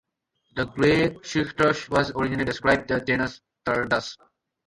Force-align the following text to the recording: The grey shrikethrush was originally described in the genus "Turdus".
The 0.55 0.65
grey 0.65 1.09
shrikethrush 1.19 1.87
was 1.91 2.09
originally 2.15 2.43
described 2.45 2.89
in 2.89 2.97
the 2.97 3.05
genus 3.05 3.39
"Turdus". 3.63 4.17